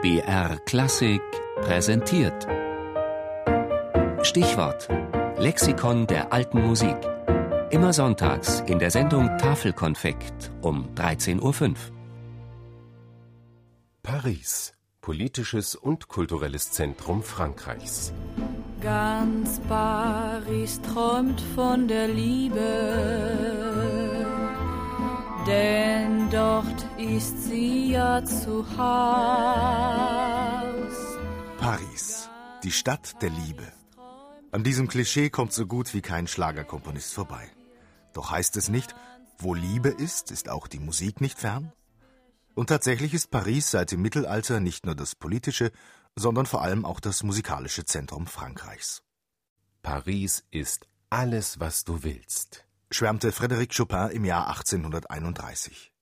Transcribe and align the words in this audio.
BR 0.00 0.60
Klassik 0.64 1.20
präsentiert. 1.60 2.46
Stichwort: 4.22 4.88
Lexikon 5.38 6.06
der 6.06 6.32
alten 6.32 6.64
Musik. 6.64 6.96
Immer 7.70 7.92
sonntags 7.92 8.60
in 8.68 8.78
der 8.78 8.92
Sendung 8.92 9.26
Tafelkonfekt 9.38 10.52
um 10.62 10.88
13.05 10.94 11.70
Uhr. 11.70 11.74
Paris, 14.04 14.72
politisches 15.00 15.74
und 15.74 16.06
kulturelles 16.06 16.70
Zentrum 16.70 17.24
Frankreichs. 17.24 18.12
Ganz 18.80 19.58
Paris 19.68 20.80
träumt 20.82 21.40
von 21.56 21.88
der 21.88 22.06
Liebe, 22.06 22.60
denn 25.48 26.30
dort 26.30 26.86
ist 26.98 27.44
sie 27.44 27.92
ja 27.92 28.22
zu 28.24 28.64
Haus. 28.76 29.98
Paris, 31.58 32.28
die 32.62 32.70
Stadt 32.70 33.20
der 33.22 33.30
Liebe. 33.30 33.72
An 34.52 34.62
diesem 34.62 34.88
Klischee 34.88 35.30
kommt 35.30 35.52
so 35.52 35.66
gut 35.66 35.94
wie 35.94 36.02
kein 36.02 36.26
Schlagerkomponist 36.26 37.14
vorbei. 37.14 37.50
Doch 38.12 38.30
heißt 38.30 38.56
es 38.56 38.68
nicht, 38.68 38.94
wo 39.38 39.54
Liebe 39.54 39.88
ist, 39.88 40.30
ist 40.30 40.48
auch 40.48 40.66
die 40.66 40.80
Musik 40.80 41.20
nicht 41.20 41.38
fern? 41.38 41.72
Und 42.54 42.68
tatsächlich 42.68 43.14
ist 43.14 43.30
Paris 43.30 43.70
seit 43.70 43.92
dem 43.92 44.02
Mittelalter 44.02 44.60
nicht 44.60 44.84
nur 44.84 44.94
das 44.94 45.14
politische, 45.14 45.70
sondern 46.16 46.46
vor 46.46 46.62
allem 46.62 46.84
auch 46.84 47.00
das 47.00 47.22
musikalische 47.22 47.84
Zentrum 47.84 48.26
Frankreichs. 48.26 49.02
Paris 49.82 50.44
ist 50.50 50.88
alles, 51.08 51.60
was 51.60 51.84
du 51.84 52.02
willst, 52.02 52.67
schwärmte 52.90 53.30
Frédéric 53.30 53.76
Chopin 53.76 54.10
im 54.10 54.24
Jahr 54.24 54.48
1831. 54.48 55.92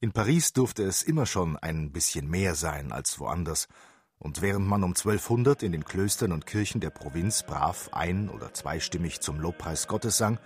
In 0.00 0.12
Paris 0.12 0.52
durfte 0.52 0.84
es 0.84 1.02
immer 1.02 1.26
schon 1.26 1.56
ein 1.56 1.92
bisschen 1.92 2.28
mehr 2.28 2.54
sein 2.54 2.92
als 2.92 3.18
woanders, 3.18 3.68
und 4.18 4.42
während 4.42 4.66
man 4.66 4.82
um 4.82 4.90
1200 4.90 5.62
in 5.62 5.72
den 5.72 5.84
Klöstern 5.84 6.32
und 6.32 6.46
Kirchen 6.46 6.80
der 6.80 6.90
Provinz 6.90 7.44
brav 7.44 7.90
ein- 7.92 8.30
oder 8.30 8.52
zweistimmig 8.52 9.20
zum 9.20 9.38
Lobpreis 9.38 9.86
Gottes 9.86 10.16
sang, 10.16 10.38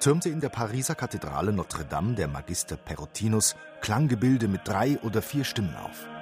türmte 0.00 0.28
in 0.28 0.40
der 0.40 0.48
Pariser 0.48 0.94
Kathedrale 0.94 1.52
Notre 1.52 1.84
Dame 1.84 2.14
der 2.14 2.28
Magister 2.28 2.76
Perotinus 2.76 3.56
Klanggebilde 3.80 4.48
mit 4.48 4.62
drei 4.64 4.98
oder 5.00 5.22
vier 5.22 5.44
Stimmen 5.44 5.74
auf. 5.76 6.15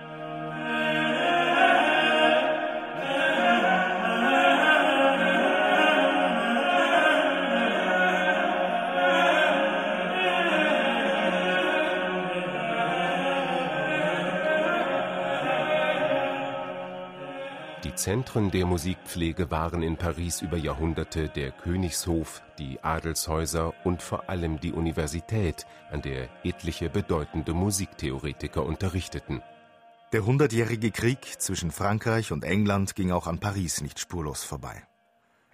Die 17.84 17.94
Zentren 17.94 18.50
der 18.50 18.64
Musikpflege 18.64 19.50
waren 19.50 19.82
in 19.82 19.98
Paris 19.98 20.40
über 20.40 20.56
Jahrhunderte 20.56 21.28
der 21.28 21.52
Königshof, 21.52 22.40
die 22.58 22.82
Adelshäuser 22.82 23.74
und 23.84 24.00
vor 24.00 24.30
allem 24.30 24.58
die 24.58 24.72
Universität, 24.72 25.66
an 25.90 26.00
der 26.00 26.30
etliche 26.46 26.88
bedeutende 26.88 27.52
Musiktheoretiker 27.52 28.64
unterrichteten. 28.64 29.42
Der 30.14 30.24
Hundertjährige 30.24 30.92
Krieg 30.92 31.42
zwischen 31.42 31.70
Frankreich 31.70 32.32
und 32.32 32.42
England 32.42 32.94
ging 32.94 33.12
auch 33.12 33.26
an 33.26 33.38
Paris 33.38 33.82
nicht 33.82 33.98
spurlos 33.98 34.44
vorbei. 34.44 34.82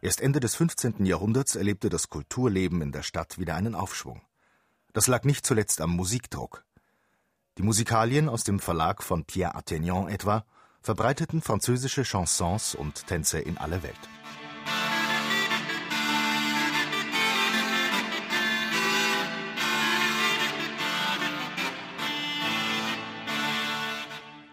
Erst 0.00 0.20
Ende 0.20 0.38
des 0.38 0.54
15. 0.54 1.04
Jahrhunderts 1.06 1.56
erlebte 1.56 1.88
das 1.88 2.10
Kulturleben 2.10 2.80
in 2.80 2.92
der 2.92 3.02
Stadt 3.02 3.40
wieder 3.40 3.56
einen 3.56 3.74
Aufschwung. 3.74 4.22
Das 4.92 5.08
lag 5.08 5.24
nicht 5.24 5.44
zuletzt 5.44 5.80
am 5.80 5.96
Musikdruck. 5.96 6.64
Die 7.58 7.64
Musikalien 7.64 8.28
aus 8.28 8.44
dem 8.44 8.60
Verlag 8.60 9.02
von 9.02 9.24
Pierre 9.24 9.56
Attignon 9.56 10.08
etwa 10.08 10.44
verbreiteten 10.82 11.42
französische 11.42 12.04
Chansons 12.04 12.74
und 12.74 13.06
Tänze 13.06 13.38
in 13.40 13.58
alle 13.58 13.82
Welt. 13.82 14.08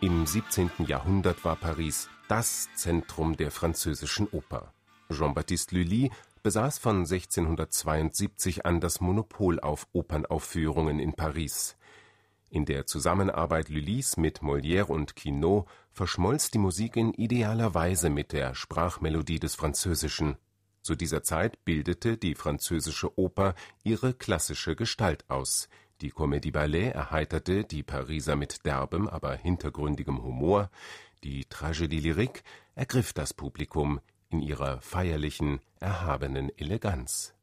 Im 0.01 0.25
17. 0.25 0.69
Jahrhundert 0.85 1.43
war 1.43 1.55
Paris 1.55 2.09
das 2.27 2.69
Zentrum 2.75 3.35
der 3.35 3.51
französischen 3.51 4.27
Oper. 4.27 4.73
Jean-Baptiste 5.11 5.75
Lully 5.75 6.11
besaß 6.43 6.77
von 6.77 6.97
1672 6.99 8.65
an 8.65 8.79
das 8.79 9.01
Monopol 9.01 9.59
auf 9.59 9.87
Opernaufführungen 9.93 10.99
in 10.99 11.13
Paris. 11.13 11.76
In 12.49 12.65
der 12.65 12.85
Zusammenarbeit 12.85 13.67
Lullys 13.67 14.15
mit 14.15 14.39
Molière 14.39 14.85
und 14.85 15.15
Quinault 15.15 15.67
verschmolz 15.91 16.49
die 16.49 16.59
Musik 16.59 16.95
in 16.95 17.13
idealer 17.13 17.73
Weise 17.73 18.09
mit 18.09 18.31
der 18.31 18.55
Sprachmelodie 18.55 19.39
des 19.39 19.55
Französischen. 19.55 20.37
Zu 20.81 20.95
dieser 20.95 21.23
Zeit 21.23 21.65
bildete 21.65 22.15
die 22.15 22.35
französische 22.35 23.19
Oper 23.19 23.55
ihre 23.83 24.13
klassische 24.13 24.77
Gestalt 24.77 25.29
aus. 25.29 25.67
Die 25.99 26.11
Comédie 26.11 26.51
Ballet 26.53 26.93
erheiterte 26.93 27.65
die 27.65 27.83
Pariser 27.83 28.37
mit 28.37 28.65
derbem, 28.65 29.09
aber 29.09 29.35
hintergründigem 29.35 30.23
Humor, 30.23 30.69
die 31.23 31.45
Tragédie 31.45 31.99
Lyrique 31.99 32.43
ergriff 32.75 33.11
das 33.11 33.33
Publikum 33.33 33.99
in 34.29 34.41
ihrer 34.41 34.79
feierlichen, 34.79 35.59
erhabenen 35.79 36.57
Eleganz. 36.57 37.33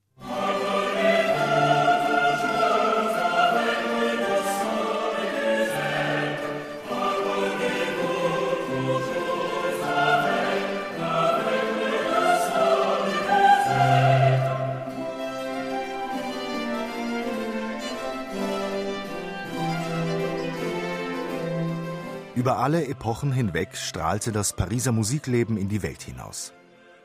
Über 22.34 22.59
alle 22.59 22.89
Epochen 22.89 23.31
hinweg 23.33 23.77
strahlte 23.77 24.33
das 24.33 24.55
Pariser 24.55 24.91
Musikleben 24.91 25.56
in 25.56 25.69
die 25.69 25.84
Welt 25.84 26.03
hinaus. 26.03 26.53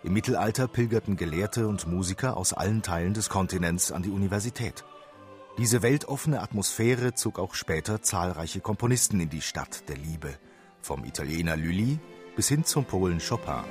Im 0.03 0.13
Mittelalter 0.13 0.67
pilgerten 0.67 1.17
Gelehrte 1.17 1.67
und 1.67 1.85
Musiker 1.85 2.35
aus 2.35 2.51
allen 2.53 2.81
Teilen 2.81 3.13
des 3.13 3.29
Kontinents 3.29 3.91
an 3.91 4.01
die 4.01 4.09
Universität. 4.09 4.85
Diese 5.59 5.83
weltoffene 5.83 6.41
Atmosphäre 6.41 7.13
zog 7.13 7.37
auch 7.37 7.53
später 7.53 8.01
zahlreiche 8.01 8.59
Komponisten 8.59 9.19
in 9.19 9.29
die 9.29 9.41
Stadt 9.41 9.87
der 9.87 9.97
Liebe, 9.97 10.33
vom 10.81 11.05
Italiener 11.05 11.57
Lully 11.57 11.99
bis 12.35 12.47
hin 12.47 12.65
zum 12.65 12.85
Polen 12.85 13.19
Chopin. 13.19 13.63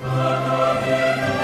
Musik 0.00 1.43